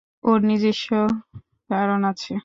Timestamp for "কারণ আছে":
1.69-2.33